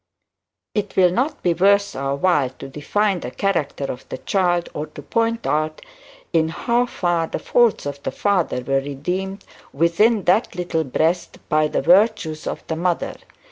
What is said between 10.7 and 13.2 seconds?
breast by the virtues of the mother.